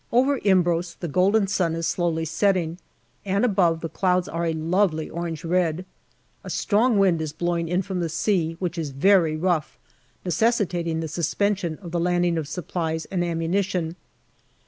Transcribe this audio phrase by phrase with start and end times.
[0.11, 2.79] Over Imbros the golden sun is slowly setting,
[3.23, 5.85] and above, the clouds are a lovely orange red.
[6.43, 9.77] A strong wind is blowing in from the sea, which is very rough,
[10.25, 13.95] necessitating the suspension of the landing of supplies and ammunition.